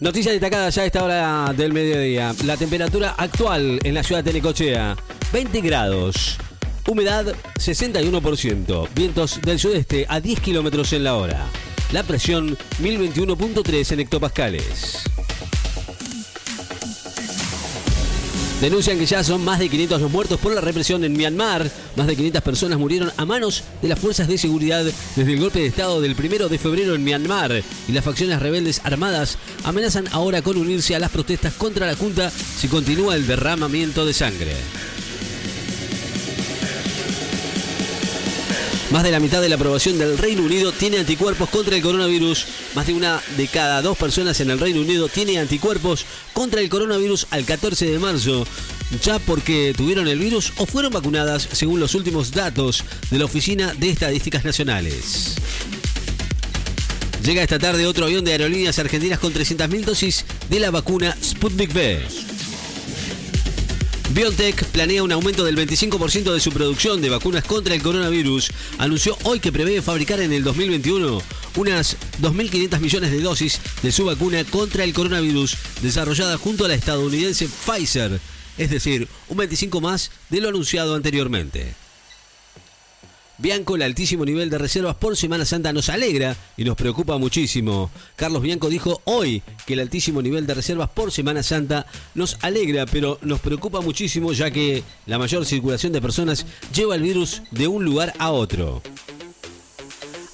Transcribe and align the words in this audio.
Noticia 0.00 0.30
destacada 0.30 0.70
ya 0.70 0.82
a 0.82 0.86
esta 0.86 1.02
hora 1.02 1.52
del 1.56 1.72
mediodía. 1.72 2.32
La 2.44 2.56
temperatura 2.56 3.16
actual 3.18 3.80
en 3.82 3.94
la 3.94 4.04
ciudad 4.04 4.22
de 4.22 4.32
Necochea, 4.32 4.96
20 5.32 5.60
grados. 5.60 6.38
Humedad 6.86 7.34
61%. 7.56 8.88
Vientos 8.94 9.40
del 9.42 9.58
sudeste 9.58 10.06
a 10.08 10.20
10 10.20 10.38
kilómetros 10.38 10.92
en 10.92 11.02
la 11.02 11.16
hora. 11.16 11.44
La 11.90 12.04
presión 12.04 12.56
1021.3 12.80 13.92
en 13.92 14.00
hectopascales. 14.00 15.02
Denuncian 18.60 18.98
que 18.98 19.06
ya 19.06 19.22
son 19.22 19.44
más 19.44 19.60
de 19.60 19.68
500 19.68 20.00
los 20.00 20.10
muertos 20.10 20.40
por 20.40 20.52
la 20.52 20.60
represión 20.60 21.04
en 21.04 21.12
Myanmar. 21.12 21.70
Más 21.94 22.08
de 22.08 22.16
500 22.16 22.42
personas 22.42 22.76
murieron 22.76 23.12
a 23.16 23.24
manos 23.24 23.62
de 23.80 23.86
las 23.86 24.00
fuerzas 24.00 24.26
de 24.26 24.36
seguridad 24.36 24.84
desde 25.14 25.32
el 25.32 25.38
golpe 25.38 25.60
de 25.60 25.66
Estado 25.66 26.00
del 26.00 26.16
1 26.18 26.48
de 26.48 26.58
febrero 26.58 26.96
en 26.96 27.04
Myanmar. 27.04 27.62
Y 27.86 27.92
las 27.92 28.04
facciones 28.04 28.40
rebeldes 28.40 28.80
armadas 28.82 29.38
amenazan 29.62 30.08
ahora 30.10 30.42
con 30.42 30.56
unirse 30.56 30.96
a 30.96 30.98
las 30.98 31.12
protestas 31.12 31.54
contra 31.54 31.86
la 31.86 31.94
Junta 31.94 32.30
si 32.30 32.66
continúa 32.66 33.14
el 33.14 33.28
derramamiento 33.28 34.04
de 34.04 34.12
sangre. 34.12 34.56
Más 38.90 39.02
de 39.02 39.10
la 39.10 39.20
mitad 39.20 39.42
de 39.42 39.50
la 39.50 39.56
aprobación 39.56 39.98
del 39.98 40.16
Reino 40.16 40.42
Unido 40.42 40.72
tiene 40.72 40.98
anticuerpos 40.98 41.50
contra 41.50 41.76
el 41.76 41.82
coronavirus. 41.82 42.46
Más 42.74 42.86
de 42.86 42.94
una 42.94 43.20
de 43.36 43.46
cada 43.46 43.82
dos 43.82 43.98
personas 43.98 44.40
en 44.40 44.50
el 44.50 44.58
Reino 44.58 44.80
Unido 44.80 45.08
tiene 45.08 45.38
anticuerpos 45.38 46.06
contra 46.32 46.62
el 46.62 46.70
coronavirus 46.70 47.26
al 47.30 47.44
14 47.44 47.84
de 47.84 47.98
marzo, 47.98 48.46
ya 49.02 49.18
porque 49.18 49.74
tuvieron 49.76 50.08
el 50.08 50.18
virus 50.18 50.54
o 50.56 50.64
fueron 50.64 50.90
vacunadas 50.90 51.46
según 51.52 51.80
los 51.80 51.94
últimos 51.94 52.30
datos 52.30 52.82
de 53.10 53.18
la 53.18 53.26
Oficina 53.26 53.74
de 53.74 53.90
Estadísticas 53.90 54.46
Nacionales. 54.46 55.34
Llega 57.22 57.42
esta 57.42 57.58
tarde 57.58 57.86
otro 57.86 58.06
avión 58.06 58.24
de 58.24 58.32
aerolíneas 58.32 58.78
argentinas 58.78 59.18
con 59.18 59.34
300.000 59.34 59.84
dosis 59.84 60.24
de 60.48 60.60
la 60.60 60.70
vacuna 60.70 61.14
Sputnik 61.22 61.74
V. 61.74 62.37
BioNTech 64.18 64.64
planea 64.72 65.04
un 65.04 65.12
aumento 65.12 65.44
del 65.44 65.56
25% 65.56 66.32
de 66.32 66.40
su 66.40 66.50
producción 66.50 67.00
de 67.00 67.08
vacunas 67.08 67.44
contra 67.44 67.76
el 67.76 67.82
coronavirus. 67.82 68.50
Anunció 68.78 69.16
hoy 69.22 69.38
que 69.38 69.52
prevé 69.52 69.80
fabricar 69.80 70.18
en 70.18 70.32
el 70.32 70.42
2021 70.42 71.22
unas 71.54 71.96
2.500 72.20 72.80
millones 72.80 73.12
de 73.12 73.20
dosis 73.20 73.60
de 73.80 73.92
su 73.92 74.06
vacuna 74.06 74.42
contra 74.42 74.82
el 74.82 74.92
coronavirus 74.92 75.56
desarrollada 75.82 76.36
junto 76.36 76.64
a 76.64 76.68
la 76.68 76.74
estadounidense 76.74 77.46
Pfizer, 77.46 78.20
es 78.56 78.70
decir, 78.70 79.06
un 79.28 79.36
25 79.36 79.80
más 79.80 80.10
de 80.30 80.40
lo 80.40 80.48
anunciado 80.48 80.96
anteriormente. 80.96 81.76
Bianco, 83.40 83.76
el 83.76 83.82
altísimo 83.82 84.24
nivel 84.24 84.50
de 84.50 84.58
reservas 84.58 84.96
por 84.96 85.16
Semana 85.16 85.44
Santa 85.44 85.72
nos 85.72 85.88
alegra 85.90 86.36
y 86.56 86.64
nos 86.64 86.76
preocupa 86.76 87.18
muchísimo. 87.18 87.88
Carlos 88.16 88.42
Bianco 88.42 88.68
dijo 88.68 89.00
hoy 89.04 89.44
que 89.64 89.74
el 89.74 89.80
altísimo 89.80 90.20
nivel 90.20 90.44
de 90.44 90.54
reservas 90.54 90.90
por 90.90 91.12
Semana 91.12 91.44
Santa 91.44 91.86
nos 92.16 92.36
alegra, 92.40 92.84
pero 92.86 93.16
nos 93.22 93.38
preocupa 93.38 93.80
muchísimo 93.80 94.32
ya 94.32 94.50
que 94.50 94.82
la 95.06 95.20
mayor 95.20 95.46
circulación 95.46 95.92
de 95.92 96.02
personas 96.02 96.46
lleva 96.74 96.96
el 96.96 97.02
virus 97.02 97.42
de 97.52 97.68
un 97.68 97.84
lugar 97.84 98.12
a 98.18 98.32
otro. 98.32 98.82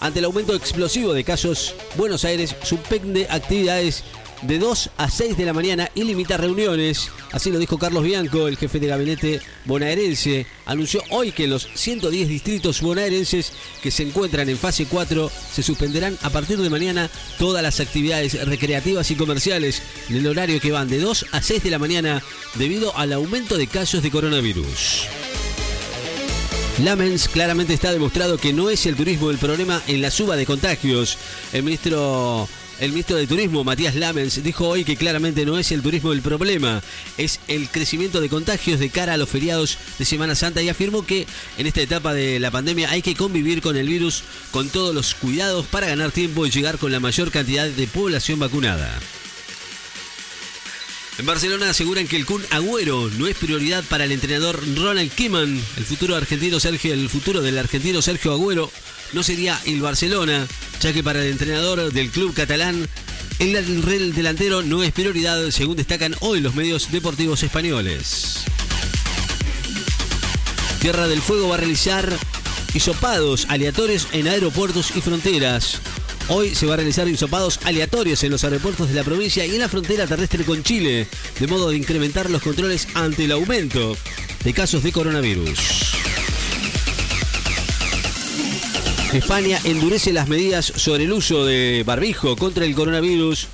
Ante 0.01 0.21
el 0.21 0.25
aumento 0.25 0.55
explosivo 0.55 1.13
de 1.13 1.25
casos, 1.25 1.75
Buenos 1.97 2.25
Aires 2.25 2.57
suspende 2.63 3.27
actividades 3.29 4.03
de 4.47 4.59
2 4.59 4.91
a 4.97 5.11
6 5.11 5.37
de 5.37 5.45
la 5.45 5.53
mañana 5.53 5.91
y 5.95 6.05
limita 6.05 6.37
reuniones. 6.37 7.11
Así 7.33 7.51
lo 7.51 7.59
dijo 7.59 7.79
Carlos 7.79 8.05
Bianco, 8.05 8.49
el 8.49 8.57
jefe 8.57 8.79
de 8.79 8.87
gabinete 8.87 9.41
bonaerense. 9.65 10.47
Anunció 10.67 11.03
hoy 11.11 11.33
que 11.33 11.47
los 11.47 11.69
110 11.75 12.29
distritos 12.29 12.81
bonaerenses 12.81 13.53
que 13.83 13.91
se 13.91 14.03
encuentran 14.03 14.49
en 14.49 14.59
fase 14.59 14.87
4 14.87 15.31
se 15.53 15.63
suspenderán 15.63 16.19
a 16.23 16.31
partir 16.31 16.59
de 16.59 16.71
mañana 16.71 17.11
todas 17.39 17.63
las 17.63 17.81
actividades 17.81 18.47
recreativas 18.47 19.11
y 19.11 19.17
comerciales 19.17 19.83
en 20.09 20.17
el 20.17 20.27
horario 20.27 20.61
que 20.61 20.73
van 20.73 20.89
de 20.89 20.99
2 20.99 21.27
a 21.33 21.43
6 21.43 21.63
de 21.63 21.71
la 21.71 21.79
mañana 21.79 22.23
debido 22.55 22.97
al 22.97 23.13
aumento 23.13 23.57
de 23.57 23.67
casos 23.67 24.03
de 24.03 24.11
coronavirus. 24.11 25.09
Lamens 26.83 27.29
claramente 27.29 27.73
está 27.73 27.93
demostrado 27.93 28.37
que 28.37 28.53
no 28.53 28.69
es 28.69 28.85
el 28.87 28.97
turismo 28.97 29.31
el 29.31 29.39
problema 29.39 29.81
en 29.87 30.03
la 30.03 30.11
suba 30.11 30.35
de 30.35 30.45
contagios. 30.45 31.17
El 31.53 31.63
ministro 31.63 32.49
el 32.81 32.91
ministro 32.91 33.17
de 33.17 33.27
Turismo, 33.27 33.65
Matías 33.65 33.95
Lamens, 33.95 34.43
dijo 34.43 34.69
hoy 34.69 34.85
que 34.85 34.97
claramente 34.97 35.45
no 35.45 35.59
es 35.59 35.71
el 35.73 35.83
turismo 35.83 36.13
el 36.13 36.23
problema, 36.23 36.83
es 37.19 37.41
el 37.49 37.69
crecimiento 37.69 38.21
de 38.21 38.29
contagios 38.29 38.81
de 38.81 38.91
cara 38.91 39.15
a 39.15 39.17
los 39.17 39.29
feriados 39.29 39.79
de 39.99 40.05
Semana 40.05 40.35
Santa 40.35 40.63
y 40.63 40.69
afirmó 40.69 41.07
que 41.07 41.27
en 41.59 41.67
esta 41.67 41.81
etapa 41.81 42.15
de 42.15 42.41
la 42.41 42.51
pandemia 42.51 42.91
hay 42.91 43.03
que 43.03 43.15
convivir 43.15 43.63
con 43.63 43.77
el 43.77 43.89
virus 43.89 44.25
con 44.51 44.69
todos 44.69 44.95
los 44.95 45.15
cuidados 45.15 45.67
para 45.67 45.87
ganar 45.87 46.11
tiempo 46.11 46.47
y 46.47 46.51
llegar 46.51 46.79
con 46.79 46.93
la 46.93 47.01
mayor 47.01 47.31
cantidad 47.31 47.69
de 47.69 47.87
población 47.87 48.39
vacunada. 48.39 48.99
En 51.17 51.27
Barcelona 51.27 51.71
aseguran 51.71 52.09
que 52.09 52.17
el 52.17 52.27
Kun 52.27 52.43
Agüero 52.51 53.09
no 53.19 53.29
es 53.29 53.37
prioridad 53.37 53.85
para 53.85 54.05
el 54.05 54.11
entrenador 54.11 54.61
Ronald 54.77 55.13
Koeman. 55.15 55.63
El 55.77 55.85
futuro 55.85 56.17
argentino 56.17 56.59
Sergio, 56.59 56.93
el 56.93 57.09
futuro 57.09 57.41
del 57.41 57.57
argentino 57.57 58.03
Sergio 58.03 58.33
Agüero 58.33 58.69
no 59.15 59.23
sería 59.23 59.61
el 59.65 59.81
Barcelona, 59.81 60.47
ya 60.81 60.93
que 60.93 61.03
para 61.03 61.23
el 61.23 61.31
entrenador 61.31 61.93
del 61.93 62.11
club 62.11 62.35
catalán 62.35 62.89
el 63.39 64.15
delantero 64.15 64.63
no 64.63 64.83
es 64.83 64.93
prioridad, 64.93 65.51
según 65.51 65.77
destacan 65.77 66.15
hoy 66.21 66.41
los 66.41 66.55
medios 66.55 66.91
deportivos 66.93 67.43
españoles. 67.43 68.45
Tierra 70.81 71.09
del 71.09 71.21
Fuego 71.23 71.49
va 71.49 71.55
a 71.55 71.59
realizar 71.59 72.13
hisopados 72.75 73.47
aleatorios 73.49 74.09
en 74.13 74.29
aeropuertos 74.29 74.93
y 74.97 75.01
fronteras. 75.01 75.79
Hoy 76.29 76.55
se 76.55 76.67
va 76.67 76.75
a 76.75 76.77
realizar 76.77 77.09
hisopados 77.09 77.61
aleatorios 77.65 78.23
en 78.25 78.31
los 78.31 78.45
aeropuertos 78.45 78.89
de 78.89 78.95
la 78.95 79.05
provincia 79.05 79.45
y 79.47 79.55
en 79.55 79.61
la 79.61 79.69
frontera 79.69 80.07
terrestre 80.07 80.45
con 80.45 80.63
Chile, 80.63 81.07
de 81.39 81.47
modo 81.47 81.71
de 81.71 81.77
incrementar 81.77 82.31
los 82.31 82.43
controles 82.43 82.89
ante 82.95 83.25
el 83.25 83.33
aumento 83.33 83.97
de 84.43 84.53
casos 84.53 84.83
de 84.83 84.93
coronavirus. 84.93 86.04
España 89.15 89.61
endurece 89.63 90.13
las 90.13 90.29
medidas 90.29 90.65
sobre 90.65 91.05
el 91.05 91.13
uso 91.13 91.45
de 91.45 91.85
barbijo 91.87 92.35
contra 92.35 92.65
el 92.65 92.75
coronavirus. 92.75 93.47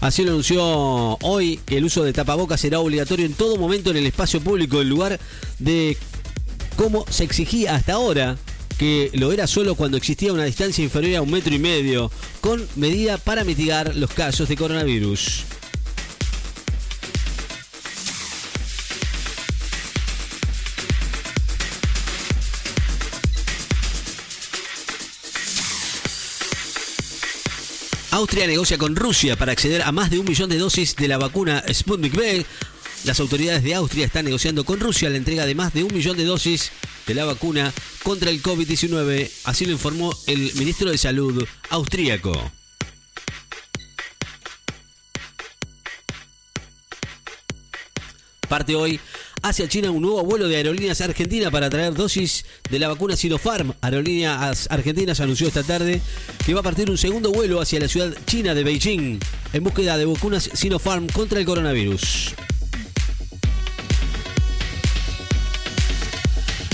Así 0.00 0.22
lo 0.22 0.32
anunció 0.32 0.62
hoy 0.62 1.58
que 1.64 1.78
el 1.78 1.84
uso 1.84 2.04
de 2.04 2.12
tapabocas 2.12 2.60
será 2.60 2.80
obligatorio 2.80 3.24
en 3.24 3.32
todo 3.32 3.56
momento 3.56 3.90
en 3.90 3.96
el 3.96 4.06
espacio 4.06 4.42
público, 4.42 4.82
en 4.82 4.90
lugar 4.90 5.18
de 5.58 5.96
cómo 6.76 7.06
se 7.08 7.24
exigía 7.24 7.74
hasta 7.74 7.94
ahora 7.94 8.36
que 8.78 9.10
lo 9.14 9.32
era 9.32 9.46
solo 9.46 9.74
cuando 9.74 9.96
existía 9.96 10.34
una 10.34 10.44
distancia 10.44 10.84
inferior 10.84 11.16
a 11.16 11.22
un 11.22 11.30
metro 11.30 11.54
y 11.54 11.58
medio, 11.58 12.10
con 12.42 12.66
medida 12.76 13.16
para 13.16 13.42
mitigar 13.42 13.96
los 13.96 14.12
casos 14.12 14.50
de 14.50 14.56
coronavirus. 14.56 15.44
Austria 28.16 28.46
negocia 28.46 28.78
con 28.78 28.96
Rusia 28.96 29.36
para 29.36 29.52
acceder 29.52 29.82
a 29.82 29.92
más 29.92 30.08
de 30.08 30.18
un 30.18 30.24
millón 30.24 30.48
de 30.48 30.56
dosis 30.56 30.96
de 30.96 31.06
la 31.06 31.18
vacuna 31.18 31.62
Sputnik 31.70 32.14
V. 32.14 32.46
Las 33.04 33.20
autoridades 33.20 33.62
de 33.62 33.74
Austria 33.74 34.06
están 34.06 34.24
negociando 34.24 34.64
con 34.64 34.80
Rusia 34.80 35.10
la 35.10 35.18
entrega 35.18 35.44
de 35.44 35.54
más 35.54 35.74
de 35.74 35.84
un 35.84 35.92
millón 35.92 36.16
de 36.16 36.24
dosis 36.24 36.72
de 37.06 37.12
la 37.14 37.26
vacuna 37.26 37.74
contra 38.02 38.30
el 38.30 38.42
COVID-19, 38.42 39.30
así 39.44 39.66
lo 39.66 39.72
informó 39.72 40.16
el 40.26 40.50
ministro 40.54 40.90
de 40.90 40.96
Salud 40.96 41.46
austríaco. 41.68 42.32
Parte 48.48 48.74
hoy 48.76 48.98
hacia 49.42 49.68
China 49.68 49.90
un 49.90 50.02
nuevo 50.02 50.22
vuelo 50.24 50.48
de 50.48 50.56
aerolíneas 50.56 51.00
argentinas 51.00 51.50
para 51.50 51.70
traer 51.70 51.94
dosis 51.94 52.44
de 52.70 52.78
la 52.78 52.88
vacuna 52.88 53.16
Sinopharm. 53.16 53.74
Aerolíneas 53.80 54.68
Argentinas 54.70 55.20
anunció 55.20 55.48
esta 55.48 55.62
tarde 55.62 56.00
que 56.44 56.54
va 56.54 56.60
a 56.60 56.62
partir 56.62 56.90
un 56.90 56.98
segundo 56.98 57.32
vuelo 57.32 57.60
hacia 57.60 57.80
la 57.80 57.88
ciudad 57.88 58.14
china 58.26 58.54
de 58.54 58.64
Beijing 58.64 59.18
en 59.52 59.64
búsqueda 59.64 59.96
de 59.98 60.04
vacunas 60.04 60.50
Sinopharm 60.52 61.06
contra 61.08 61.38
el 61.38 61.46
coronavirus. 61.46 62.34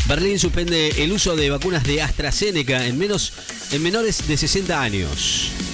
Berlín 0.08 0.38
suspende 0.38 1.02
el 1.02 1.12
uso 1.12 1.36
de 1.36 1.48
vacunas 1.48 1.84
de 1.84 2.02
AstraZeneca 2.02 2.86
en 2.86 2.98
menores 2.98 4.28
de 4.28 4.36
60 4.36 4.82
años. 4.82 5.71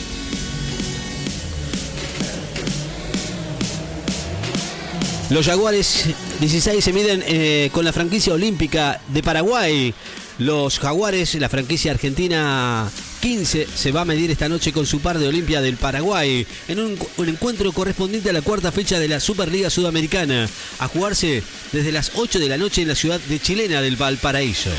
Los 5.30 5.44
Jaguares 5.44 6.06
16 6.40 6.82
se 6.82 6.92
miden 6.92 7.22
eh, 7.26 7.68
con 7.72 7.84
la 7.84 7.92
franquicia 7.92 8.32
olímpica 8.32 9.00
de 9.08 9.22
Paraguay. 9.22 9.92
Los 10.38 10.78
Jaguares, 10.78 11.34
la 11.34 11.50
franquicia 11.50 11.90
argentina 11.92 12.90
15 13.20 13.66
se 13.74 13.92
va 13.92 14.02
a 14.02 14.04
medir 14.06 14.30
esta 14.30 14.48
noche 14.48 14.72
con 14.72 14.86
su 14.86 15.00
par 15.00 15.18
de 15.18 15.28
Olimpia 15.28 15.60
del 15.60 15.76
Paraguay 15.76 16.46
en 16.68 16.80
un, 16.80 16.98
encuentro 17.26 17.72
correspondiente 17.72 18.30
a 18.30 18.32
la 18.32 18.42
cuarta 18.42 18.72
fecha 18.72 18.98
de 18.98 19.08
la 19.08 19.20
Superliga 19.20 19.68
Sudamericana, 19.68 20.48
a 20.78 20.88
jugarse 20.88 21.42
desde 21.72 21.92
las 21.92 22.12
8 22.14 22.38
de 22.38 22.48
la 22.48 22.56
noche 22.56 22.82
en 22.82 22.88
la 22.88 22.94
ciudad 22.94 23.20
de 23.20 23.38
Chilena 23.38 23.82
del 23.82 23.96
Valparaíso. 23.96 24.70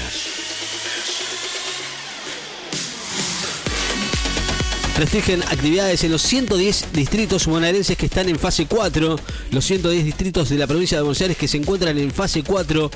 Restringen 5.00 5.44
actividades 5.44 6.04
en 6.04 6.12
los 6.12 6.22
110 6.24 6.88
distritos 6.92 7.48
bonaerenses 7.48 7.96
que 7.96 8.07
están 8.07 8.28
en 8.28 8.38
fase 8.38 8.66
4. 8.66 9.18
Los 9.50 9.63
110 9.63 10.04
distritos 10.04 10.50
de 10.50 10.57
la 10.57 10.68
provincia 10.68 10.98
de 10.98 11.04
Buenos 11.04 11.22
Aires 11.22 11.38
que 11.38 11.48
se 11.48 11.56
encuentran 11.56 11.98
en 11.98 12.12
fase 12.12 12.44
4 12.44 12.92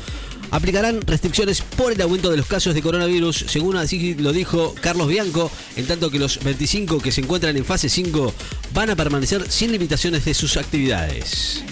aplicarán 0.52 1.00
restricciones 1.00 1.62
por 1.62 1.94
el 1.94 2.02
aumento 2.02 2.30
de 2.30 2.36
los 2.36 2.46
casos 2.46 2.74
de 2.74 2.82
coronavirus, 2.82 3.46
según 3.48 3.78
así 3.78 4.16
lo 4.16 4.34
dijo 4.34 4.76
Carlos 4.82 5.08
Bianco, 5.08 5.50
en 5.78 5.88
tanto 5.88 6.12
que 6.12 6.20
los 6.20 6.44
25 6.44 7.00
que 7.00 7.14
se 7.14 7.22
encuentran 7.22 7.56
en 7.56 7.64
fase 7.64 7.88
5 7.88 8.34
van 8.74 8.90
a 8.90 8.98
permanecer 8.98 9.50
sin 9.50 9.72
limitaciones 9.72 10.26
de 10.26 10.34
sus 10.34 10.58
actividades. 10.58 11.64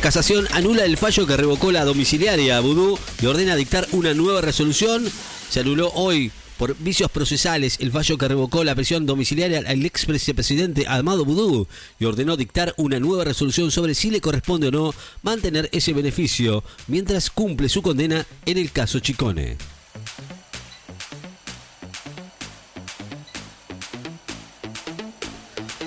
Casación 0.00 0.46
anula 0.52 0.84
el 0.84 0.96
fallo 0.96 1.26
que 1.26 1.36
revocó 1.36 1.72
la 1.72 1.84
domiciliaria 1.84 2.60
Vudú 2.60 2.96
y 3.20 3.26
ordena 3.26 3.56
dictar 3.56 3.88
una 3.90 4.14
nueva 4.14 4.40
resolución. 4.40 5.10
Se 5.50 5.58
anuló 5.58 5.90
hoy 5.94 6.30
por 6.58 6.76
vicios 6.78 7.10
procesales 7.10 7.78
el 7.80 7.92
fallo 7.92 8.18
que 8.18 8.28
revocó 8.28 8.64
la 8.64 8.74
prisión 8.74 9.06
domiciliaria 9.06 9.62
al 9.66 9.84
ex 9.84 10.06
vicepresidente 10.06 10.86
Amado 10.88 11.24
Vudú 11.24 11.66
y 11.98 12.04
ordenó 12.04 12.36
dictar 12.36 12.74
una 12.76 12.98
nueva 12.98 13.24
resolución 13.24 13.70
sobre 13.70 13.94
si 13.94 14.10
le 14.10 14.20
corresponde 14.20 14.68
o 14.68 14.70
no 14.70 14.94
mantener 15.22 15.68
ese 15.72 15.92
beneficio 15.92 16.64
mientras 16.86 17.30
cumple 17.30 17.68
su 17.68 17.82
condena 17.82 18.26
en 18.46 18.58
el 18.58 18.70
caso 18.72 19.00
Chicone. 19.00 19.56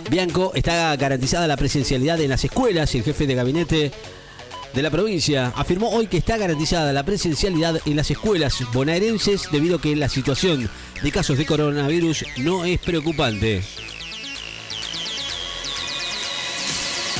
Bianco 0.09 0.53
está 0.55 0.95
garantizada 0.95 1.45
la 1.45 1.55
presencialidad 1.55 2.19
en 2.19 2.29
las 2.29 2.43
escuelas 2.43 2.95
y 2.95 2.97
el 2.97 3.03
jefe 3.03 3.27
de 3.27 3.35
gabinete 3.35 3.91
de 4.73 4.81
la 4.81 4.91
provincia 4.91 5.51
afirmó 5.55 5.89
hoy 5.89 6.07
que 6.07 6.17
está 6.17 6.37
garantizada 6.37 6.93
la 6.93 7.03
presencialidad 7.03 7.79
en 7.85 7.95
las 7.95 8.11
escuelas 8.11 8.57
bonaerenses 8.73 9.49
debido 9.51 9.77
a 9.77 9.81
que 9.81 9.95
la 9.95 10.09
situación 10.09 10.69
de 11.01 11.11
casos 11.11 11.37
de 11.37 11.45
coronavirus 11.45 12.25
no 12.37 12.65
es 12.65 12.79
preocupante. 12.79 13.61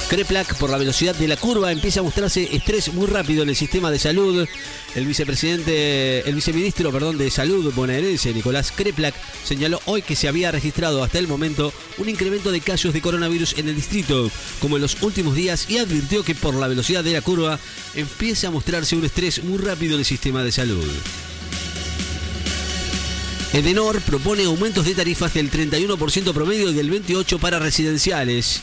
Creplac, 0.09 0.55
por 0.55 0.71
la 0.71 0.79
velocidad 0.79 1.13
de 1.13 1.27
la 1.27 1.37
curva, 1.37 1.71
empieza 1.71 1.99
a 1.99 2.03
mostrarse 2.03 2.55
estrés 2.55 2.91
muy 2.91 3.05
rápido 3.05 3.43
en 3.43 3.49
el 3.49 3.55
sistema 3.55 3.91
de 3.91 3.99
salud. 3.99 4.47
El 4.95 5.05
vicepresidente, 5.05 6.27
el 6.27 6.33
viceministro, 6.33 6.91
perdón, 6.91 7.19
de 7.19 7.29
Salud 7.29 7.71
bonaerense, 7.75 8.33
Nicolás 8.33 8.73
Creplac, 8.75 9.13
señaló 9.43 9.79
hoy 9.85 10.01
que 10.01 10.15
se 10.15 10.27
había 10.27 10.51
registrado 10.51 11.03
hasta 11.03 11.19
el 11.19 11.27
momento 11.27 11.71
un 11.99 12.09
incremento 12.09 12.51
de 12.51 12.59
casos 12.59 12.91
de 12.91 13.01
coronavirus 13.01 13.59
en 13.59 13.69
el 13.69 13.75
distrito, 13.75 14.31
como 14.59 14.77
en 14.77 14.81
los 14.81 14.99
últimos 15.03 15.35
días, 15.35 15.69
y 15.69 15.77
advirtió 15.77 16.23
que 16.23 16.33
por 16.33 16.55
la 16.55 16.67
velocidad 16.67 17.03
de 17.03 17.13
la 17.13 17.21
curva 17.21 17.59
empieza 17.93 18.47
a 18.47 18.51
mostrarse 18.51 18.95
un 18.95 19.05
estrés 19.05 19.43
muy 19.43 19.59
rápido 19.59 19.93
en 19.93 19.99
el 19.99 20.05
sistema 20.05 20.43
de 20.43 20.51
salud. 20.51 20.87
Edenor 23.53 24.01
propone 24.01 24.45
aumentos 24.45 24.85
de 24.85 24.95
tarifas 24.95 25.35
del 25.35 25.51
31% 25.51 26.33
promedio 26.33 26.71
y 26.71 26.73
del 26.73 26.91
28% 26.91 27.39
para 27.39 27.59
residenciales. 27.59 28.61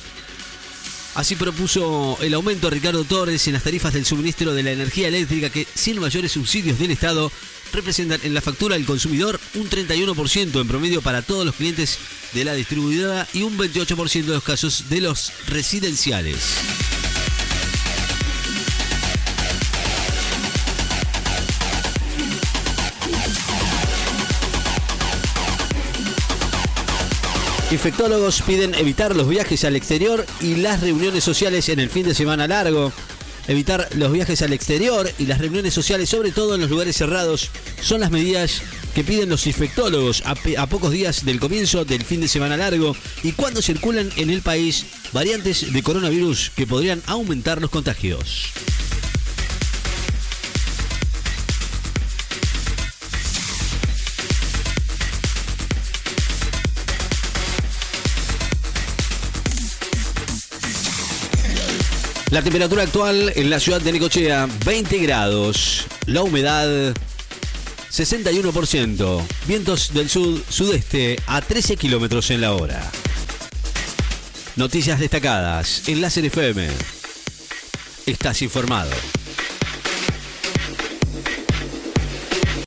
Así 1.16 1.34
propuso 1.34 2.18
el 2.20 2.34
aumento 2.34 2.68
Ricardo 2.68 3.02
Torres 3.04 3.46
en 3.46 3.54
las 3.54 3.62
tarifas 3.62 3.94
del 3.94 4.04
suministro 4.04 4.52
de 4.52 4.62
la 4.62 4.72
energía 4.72 5.08
eléctrica 5.08 5.48
que, 5.48 5.66
sin 5.74 5.98
mayores 5.98 6.32
subsidios 6.32 6.78
del 6.78 6.90
Estado, 6.90 7.32
representan 7.72 8.20
en 8.22 8.34
la 8.34 8.42
factura 8.42 8.76
del 8.76 8.84
consumidor 8.84 9.40
un 9.54 9.70
31% 9.70 10.60
en 10.60 10.68
promedio 10.68 11.00
para 11.00 11.22
todos 11.22 11.46
los 11.46 11.54
clientes 11.54 11.98
de 12.34 12.44
la 12.44 12.52
distribuidora 12.52 13.26
y 13.32 13.42
un 13.42 13.56
28% 13.56 14.24
de 14.26 14.34
los 14.34 14.44
casos 14.44 14.90
de 14.90 15.00
los 15.00 15.32
residenciales. 15.48 16.95
Infectólogos 27.70 28.42
piden 28.42 28.74
evitar 28.74 29.16
los 29.16 29.28
viajes 29.28 29.64
al 29.64 29.74
exterior 29.74 30.24
y 30.40 30.54
las 30.54 30.80
reuniones 30.80 31.24
sociales 31.24 31.68
en 31.68 31.80
el 31.80 31.90
fin 31.90 32.06
de 32.06 32.14
semana 32.14 32.46
largo. 32.46 32.92
Evitar 33.48 33.88
los 33.96 34.12
viajes 34.12 34.40
al 34.42 34.52
exterior 34.52 35.10
y 35.18 35.26
las 35.26 35.38
reuniones 35.40 35.74
sociales, 35.74 36.08
sobre 36.08 36.30
todo 36.30 36.54
en 36.54 36.60
los 36.60 36.70
lugares 36.70 36.96
cerrados, 36.96 37.50
son 37.82 38.00
las 38.00 38.12
medidas 38.12 38.62
que 38.94 39.02
piden 39.02 39.28
los 39.28 39.48
infectólogos 39.48 40.22
a, 40.24 40.36
a, 40.58 40.66
pocos 40.68 40.92
días 40.92 41.24
del 41.24 41.40
comienzo 41.40 41.84
del 41.84 42.04
fin 42.04 42.20
de 42.20 42.28
semana 42.28 42.56
largo 42.56 42.96
y 43.24 43.32
cuando 43.32 43.60
circulan 43.60 44.10
en 44.16 44.30
el 44.30 44.42
país 44.42 44.86
variantes 45.12 45.72
de 45.72 45.82
coronavirus 45.82 46.52
que 46.54 46.68
podrían 46.68 47.02
aumentar 47.06 47.60
los 47.60 47.70
contagios. 47.70 48.52
La 62.36 62.42
temperatura 62.42 62.82
actual 62.82 63.32
en 63.34 63.48
la 63.48 63.58
ciudad 63.58 63.80
de 63.80 63.92
Necochea, 63.92 64.46
20 64.66 64.98
grados. 64.98 65.86
La 66.04 66.20
humedad, 66.20 66.94
61%. 67.90 69.26
Vientos 69.46 69.94
del 69.94 70.10
sud-sudeste 70.10 71.18
a 71.26 71.40
13 71.40 71.78
kilómetros 71.78 72.30
en 72.30 72.42
la 72.42 72.52
hora. 72.52 72.92
Noticias 74.54 75.00
destacadas 75.00 75.88
en 75.88 76.02
Láser 76.02 76.26
FM. 76.26 76.68
Estás 78.04 78.42
informado. 78.42 78.90